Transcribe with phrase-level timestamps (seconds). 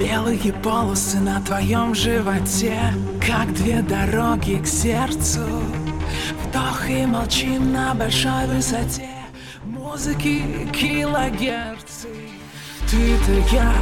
[0.00, 2.78] Белые полосы на твоем животе
[3.20, 5.40] Как две дороги к сердцу.
[6.44, 9.08] Вдох и молчим на большой высоте.
[9.64, 12.08] Музыки килогерцы.
[12.90, 13.72] Ты-то я,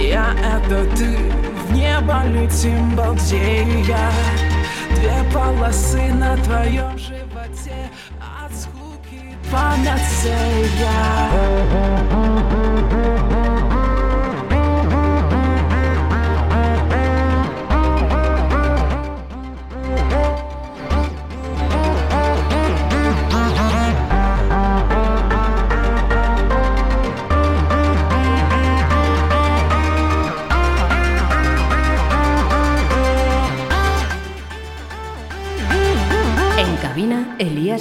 [0.00, 4.10] я это ты В небо летим балдея.
[4.96, 10.88] Две полосы на твоем животе От скуки панацея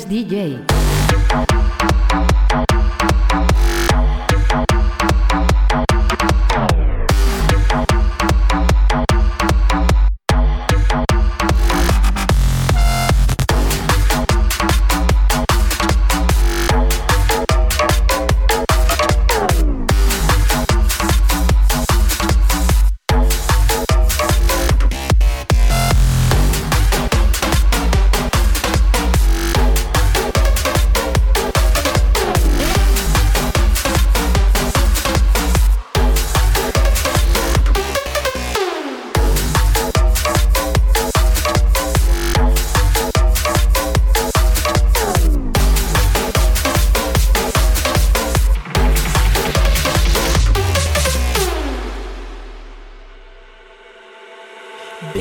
[0.07, 0.76] DJ.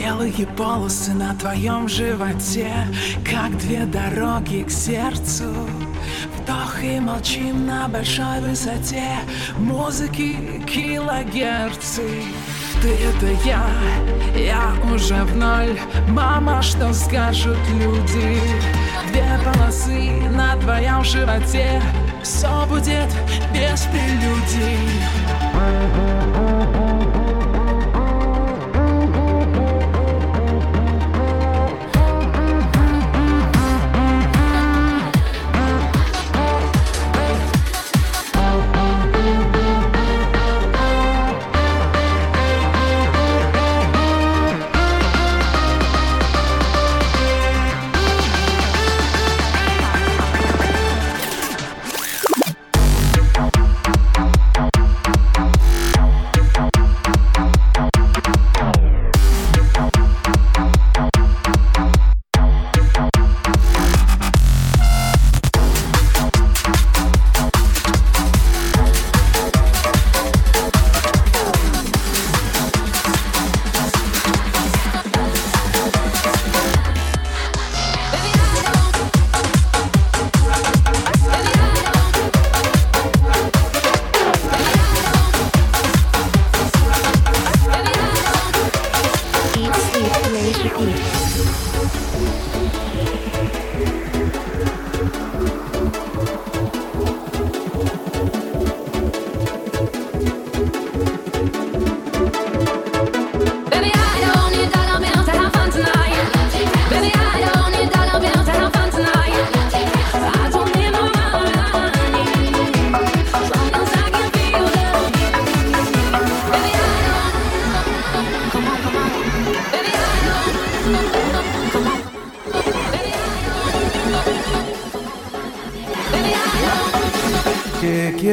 [0.07, 2.73] Белые полосы на твоем животе
[3.29, 5.53] Как две дороги к сердцу.
[6.39, 9.19] Вдох и молчим на большой высоте.
[9.59, 12.23] Музыки килогерцы.
[12.81, 13.67] Ты это я,
[14.37, 15.77] я уже в ноль.
[16.11, 18.39] Мама, что скажут люди?
[19.11, 21.83] Две полосы на твоем животе.
[22.23, 23.09] Все будет
[23.53, 24.79] без прелюдий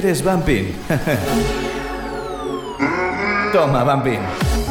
[0.04, 0.76] eres Bumpin?
[3.54, 4.63] Toma, Bumpin.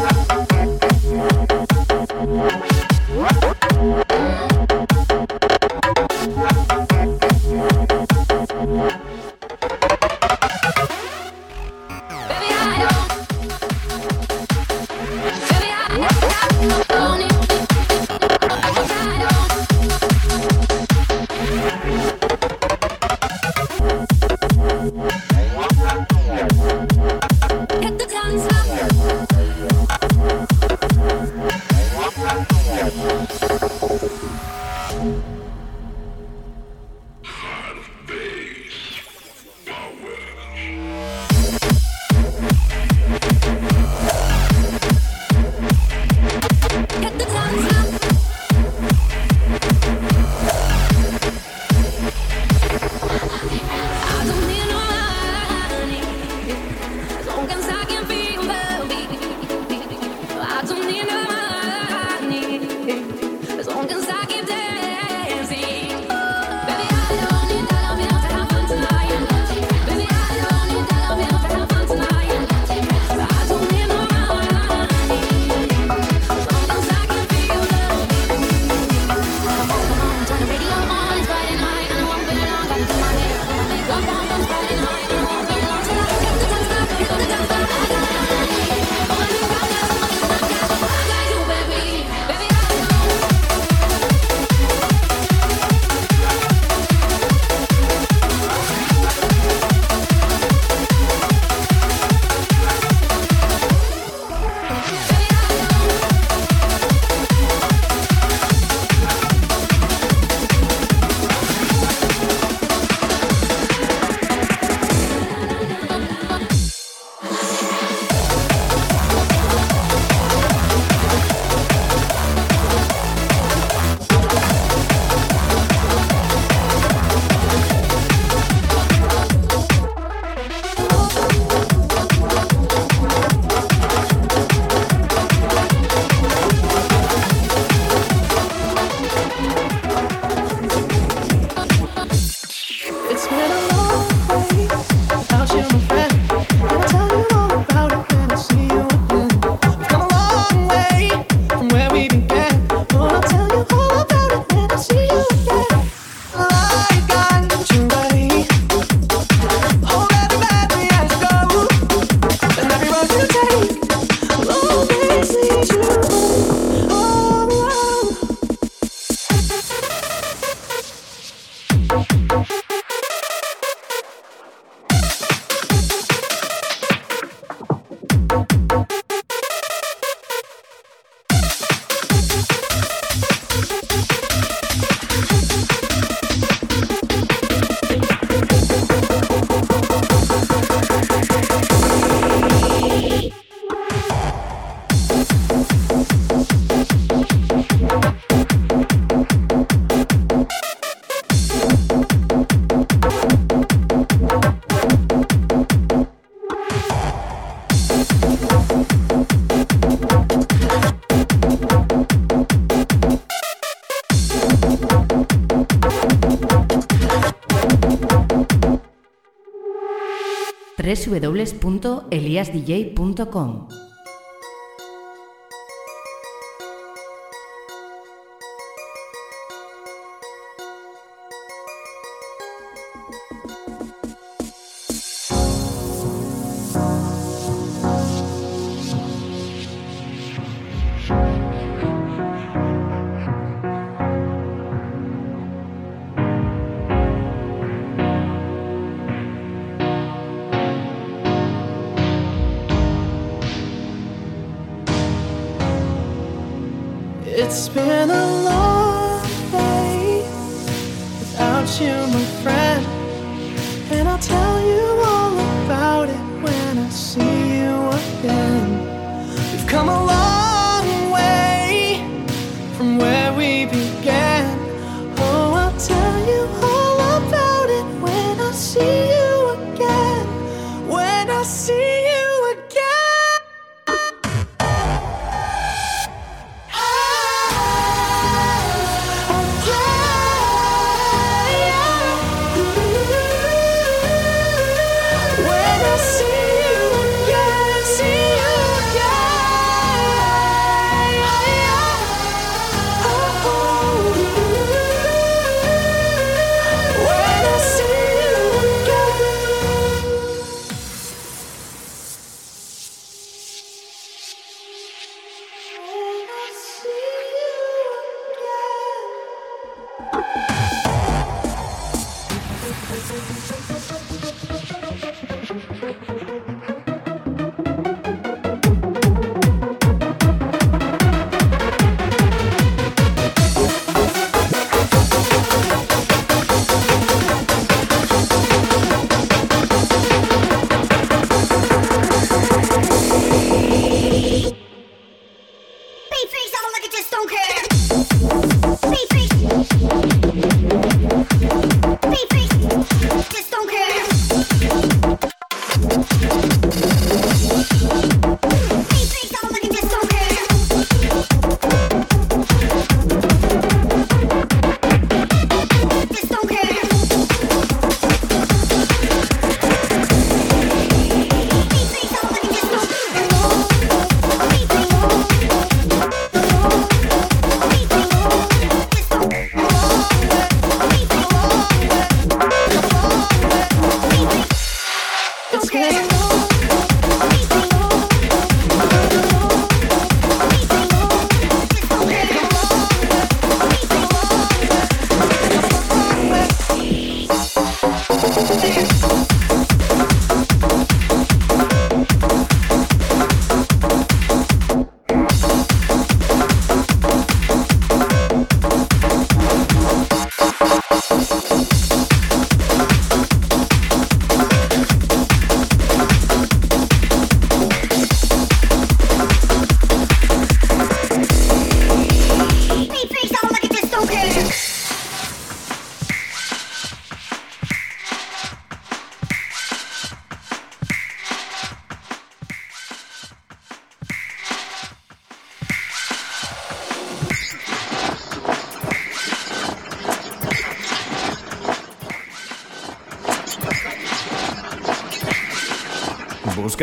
[221.20, 223.81] www.eliasdj.com.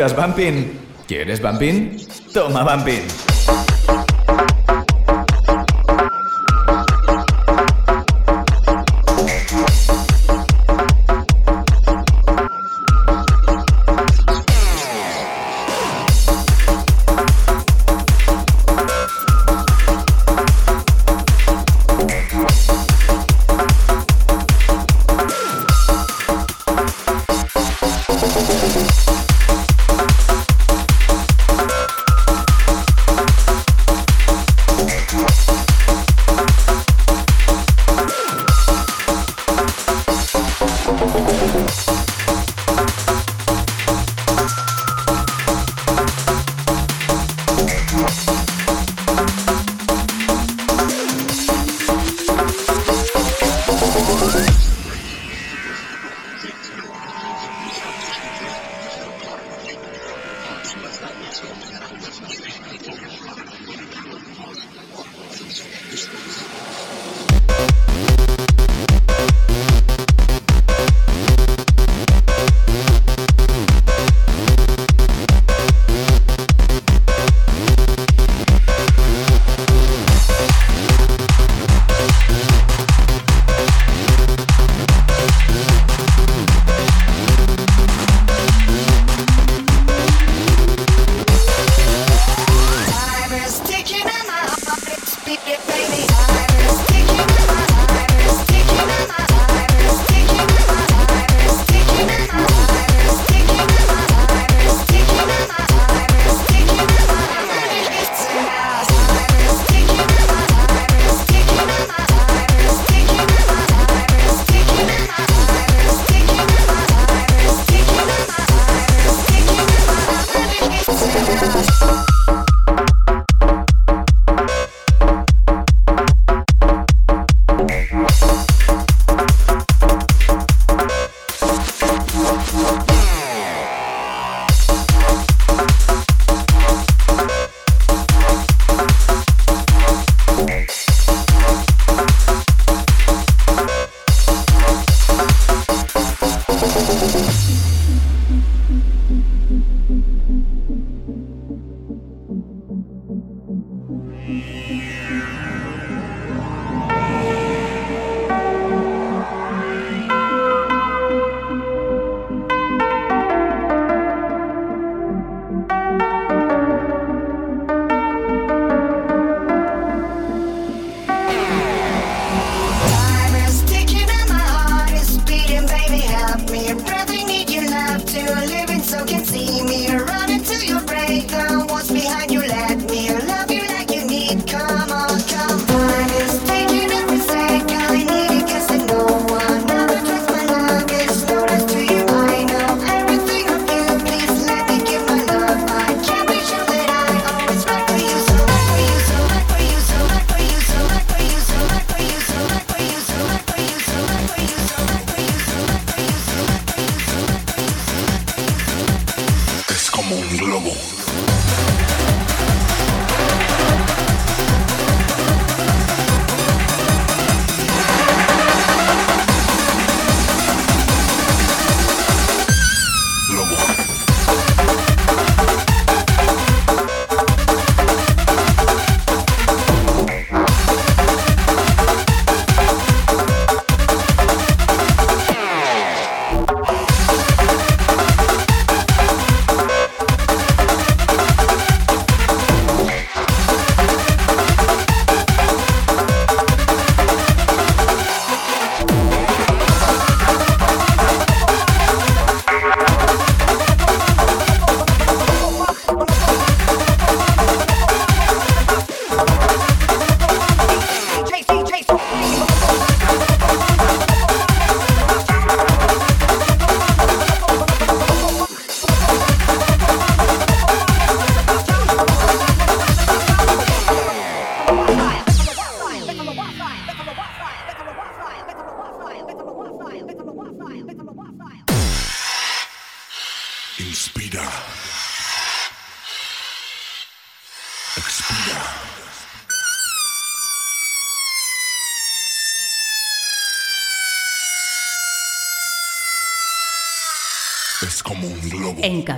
[0.00, 0.78] buscas Bumping?
[1.06, 1.98] ¿Quieres Bumping?
[2.32, 3.29] Toma Bumping.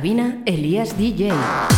[0.03, 1.31] Cabina, Elías DJ.
[1.31, 1.72] DJ,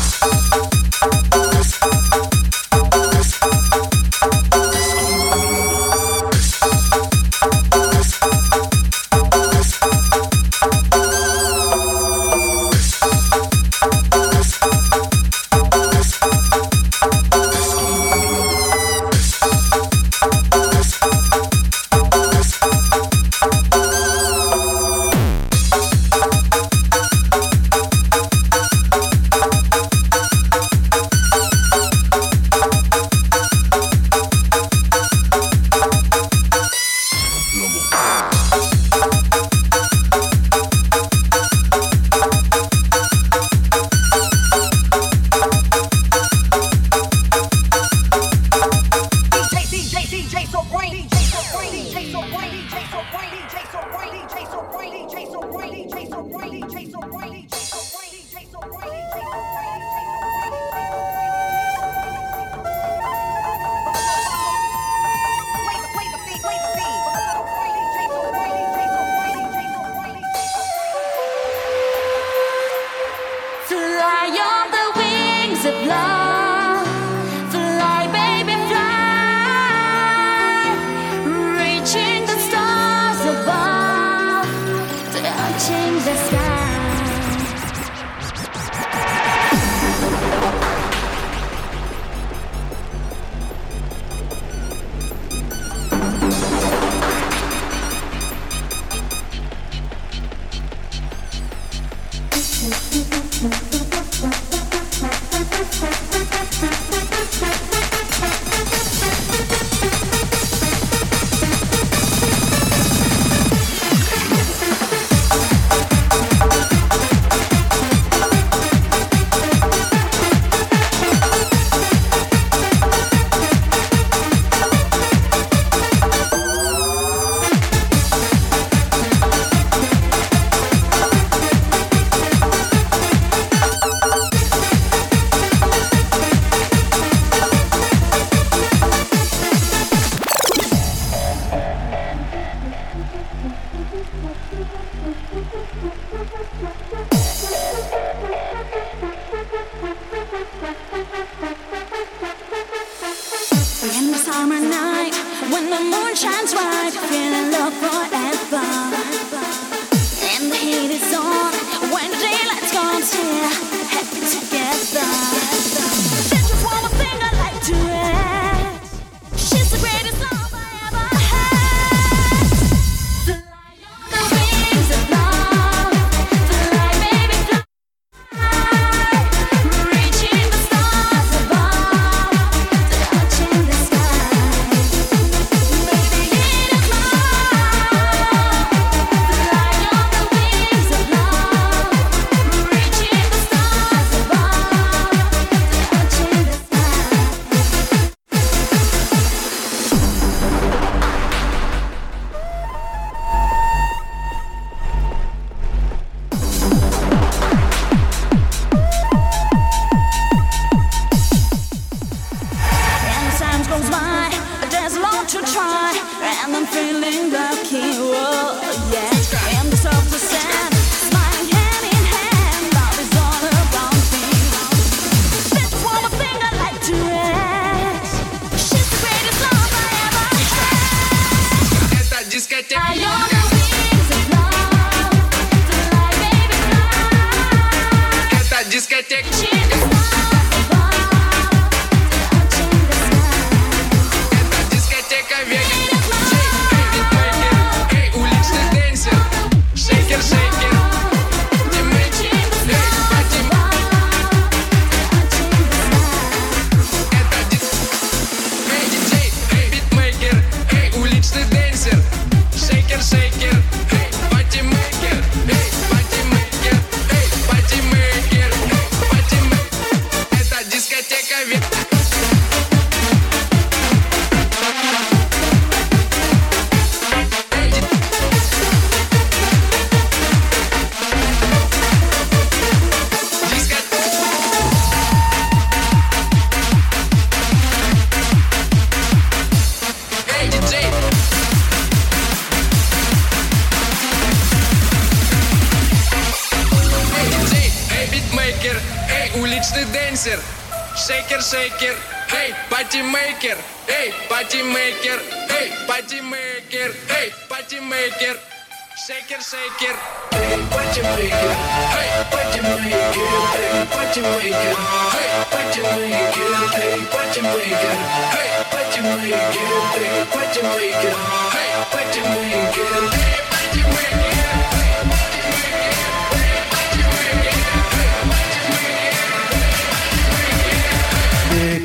[309.07, 309.95] Shaker, shaker.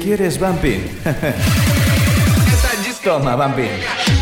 [0.02, 0.90] ¿Quieres Bumping?
[3.04, 4.19] Toma, Bumping.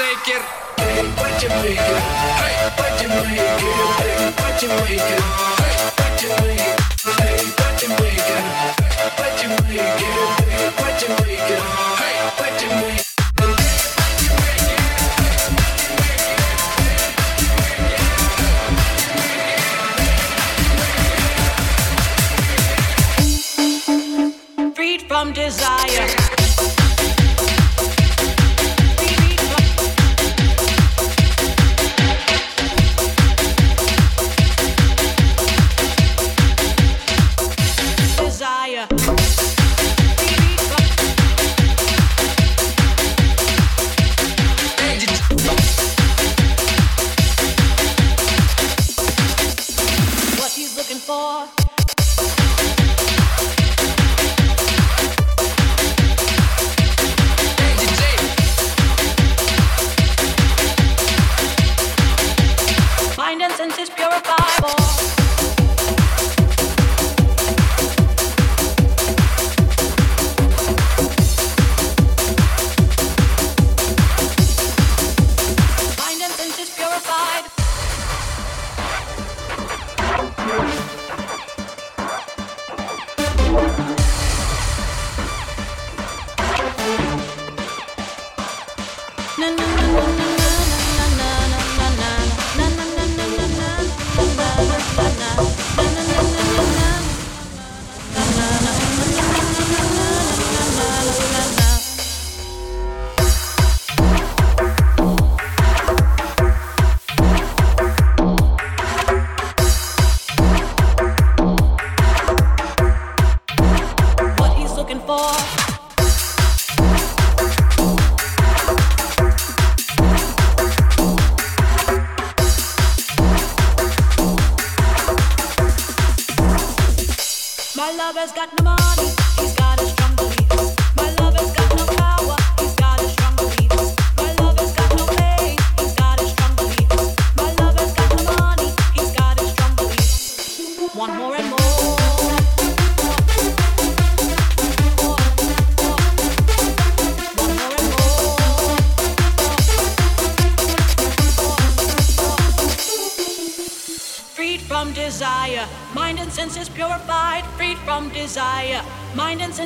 [0.00, 0.42] shake it.
[1.18, 2.02] What you take it?
[2.40, 4.40] Hey, what you it?
[4.40, 4.68] What you
[5.02, 5.59] it?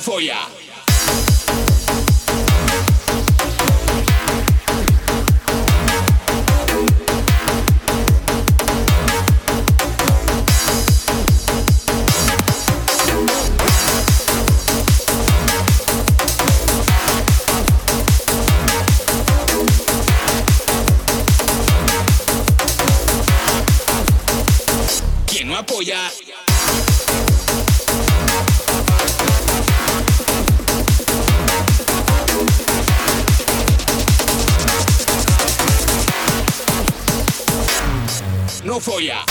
[0.00, 0.48] folla.
[25.26, 26.10] Quien no apoya,
[38.70, 39.24] no folla.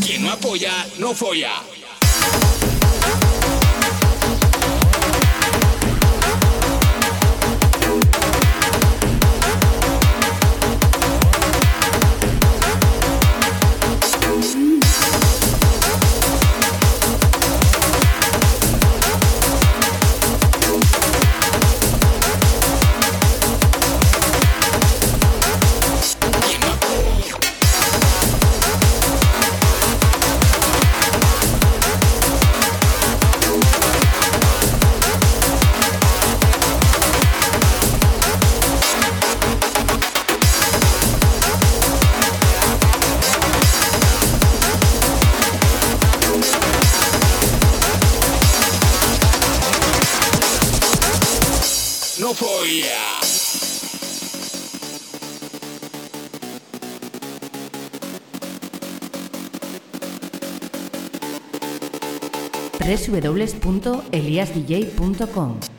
[0.00, 1.73] Quien no apoya, no folla.
[63.08, 65.73] www.eliasdj.com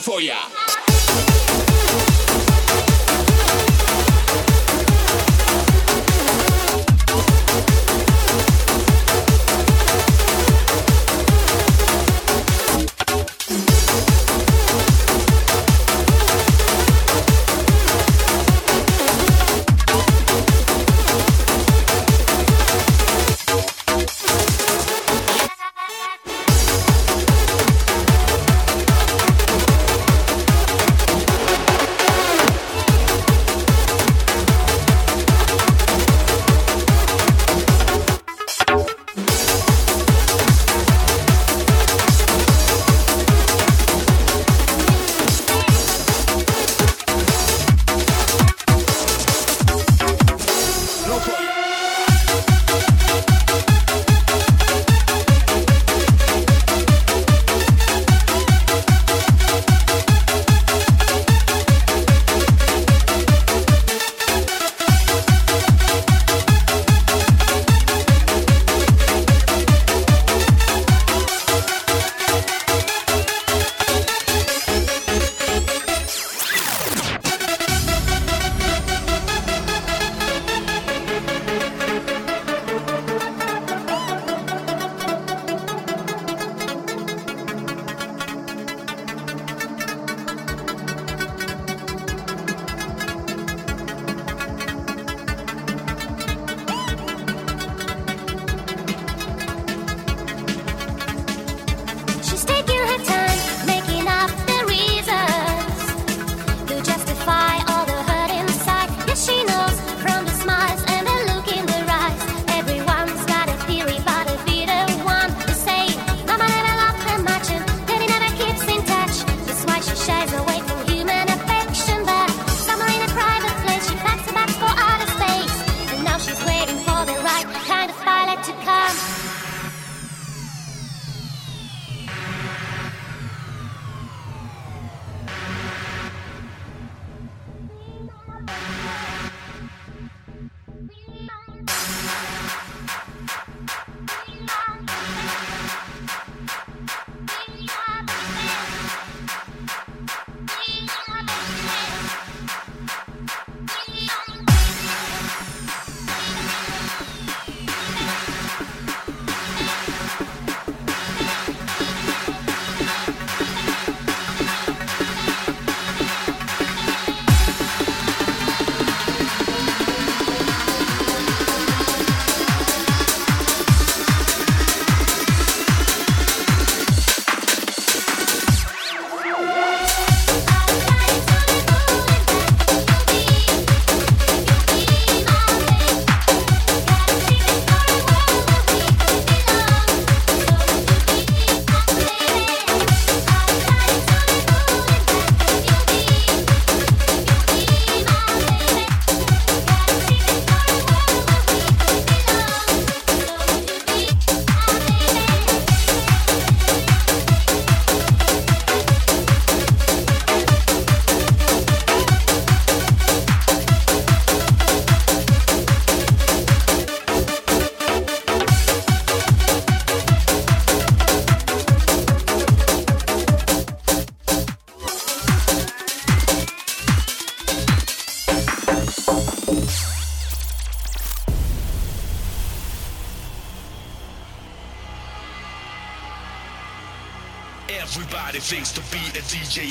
[0.00, 0.49] for ya.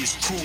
[0.01, 0.39] Is cool.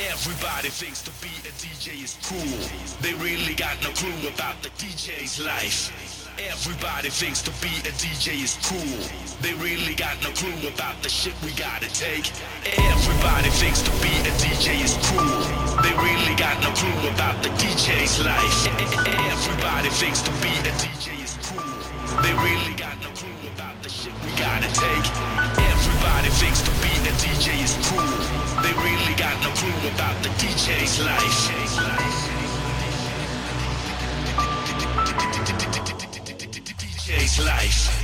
[0.00, 2.56] Everybody thinks to be a DJ is cool.
[3.04, 5.92] They really got no clue about the DJ's life.
[6.38, 8.96] Everybody thinks to be a DJ is cool.
[9.44, 12.32] They really got no clue about the shit we gotta take.
[12.64, 15.40] Everybody thinks to be a DJ is cool.
[15.84, 18.66] They really got no clue about the DJ's life.
[19.28, 21.60] Everybody thinks to be a DJ is cool.
[22.22, 25.39] They really got no clue about the shit we gotta take.
[26.30, 28.00] Everybody thinks to be a DJ is cool.
[28.62, 31.20] They really got no clue about the DJ's life.
[37.08, 37.99] DJ's life.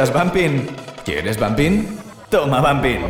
[0.00, 0.66] buscas Bumping?
[1.04, 1.98] ¿Quieres Bumping?
[2.30, 3.00] Toma Bumping.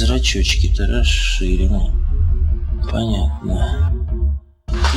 [0.00, 1.92] Зрачочки-то расширены.
[2.90, 3.92] Понятно.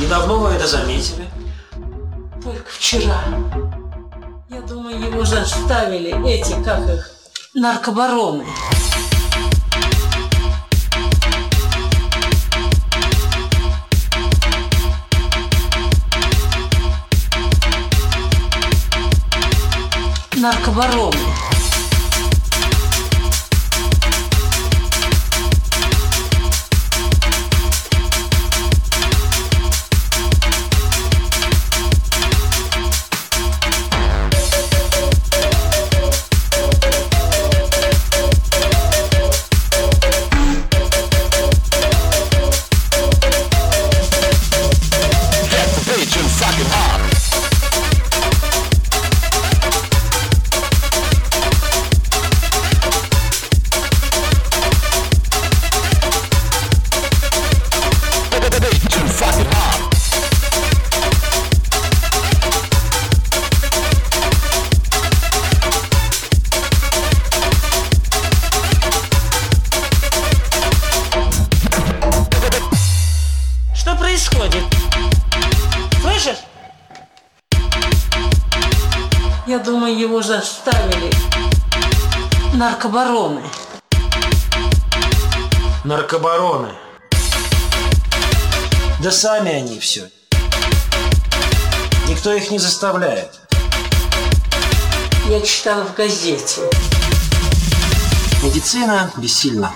[0.00, 1.26] И давно вы это заметили?
[2.42, 3.20] Только вчера.
[4.48, 7.10] Я думаю, его заставили эти, как их,
[7.52, 8.46] наркобароны.
[20.32, 21.53] Наркобароны.
[89.24, 90.10] Сами они все.
[92.08, 93.30] Никто их не заставляет.
[95.30, 96.60] Я читала в газете.
[98.42, 99.72] Медицина бессильна.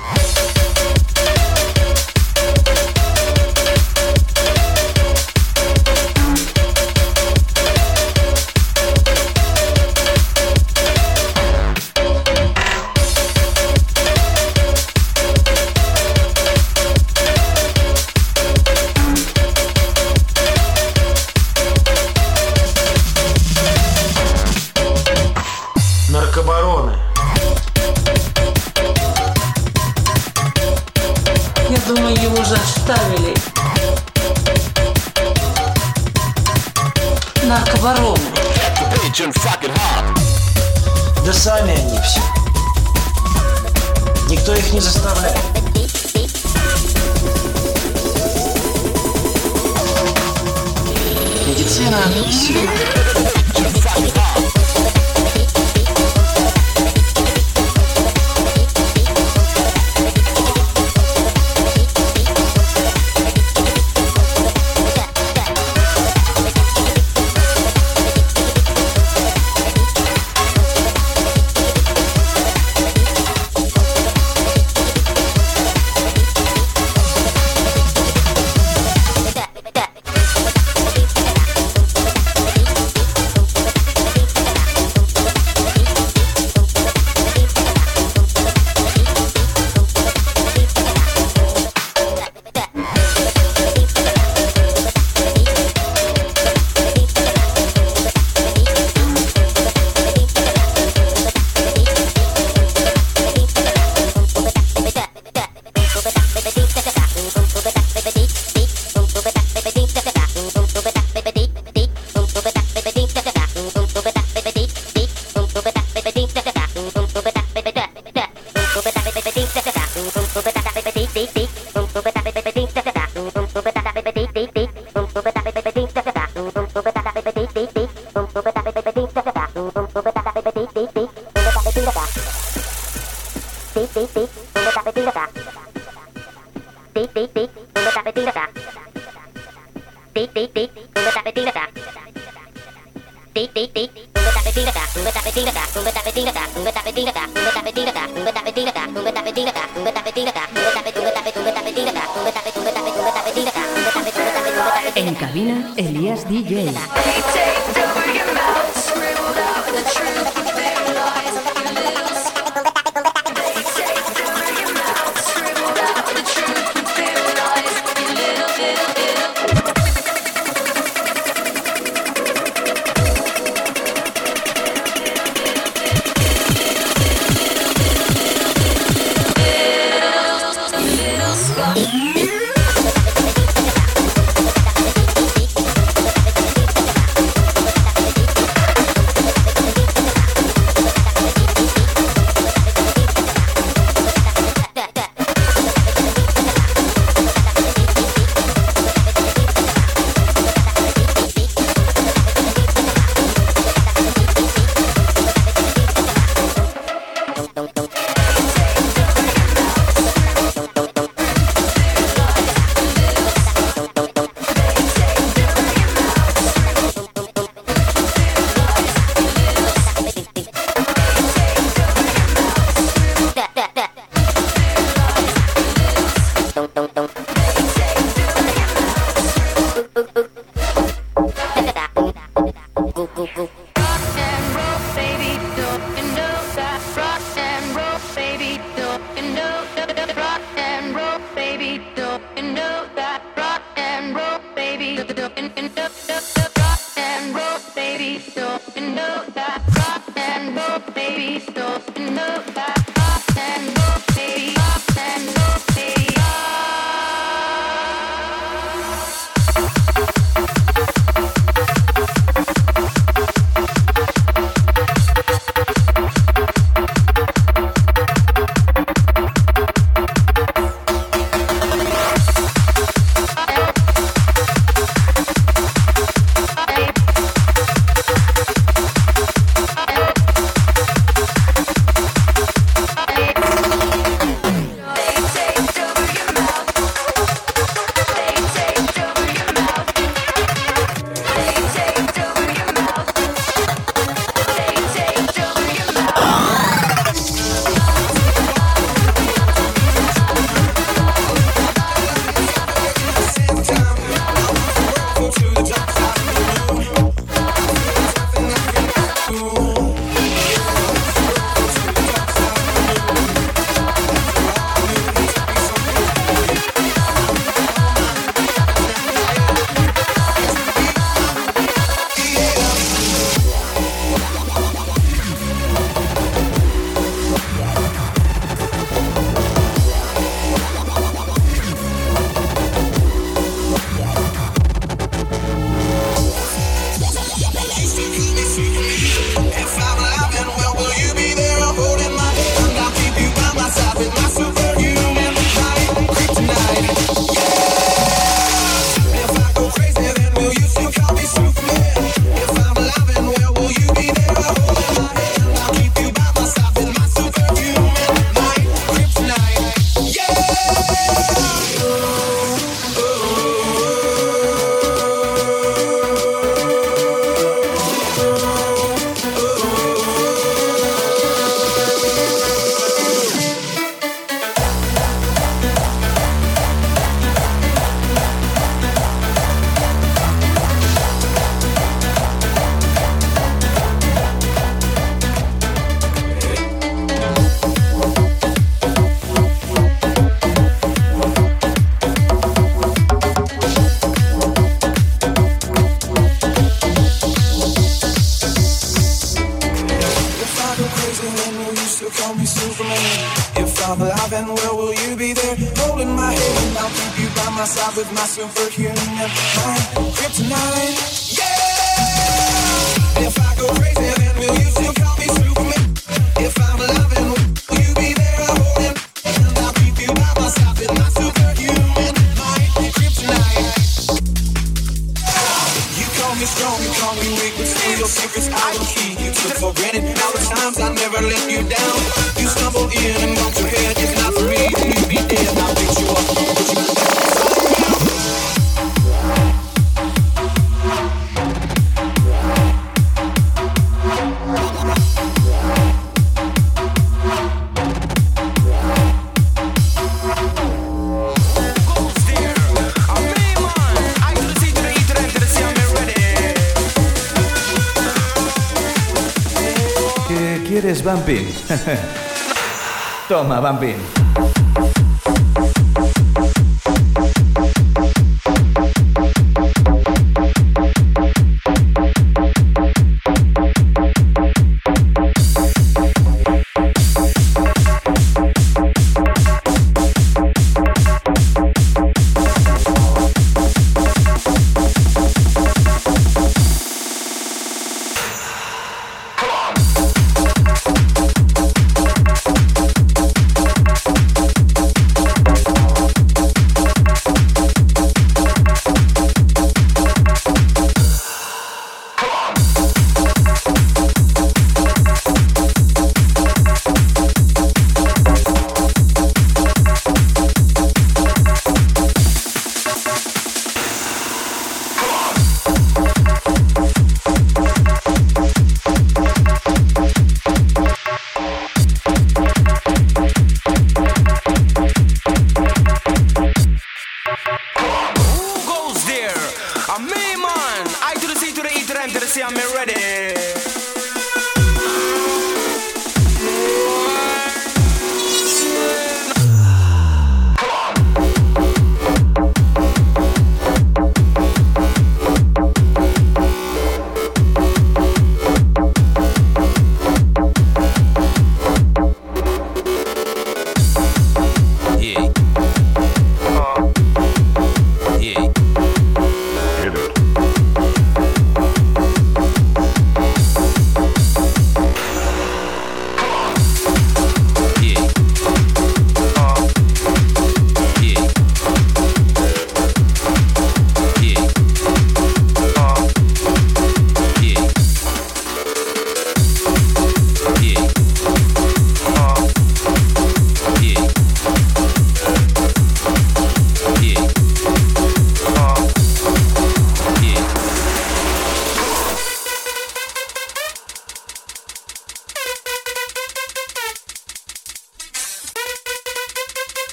[463.59, 464.08] Pak Pampin.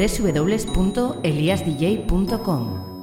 [0.00, 2.99] www.eliasdj.com.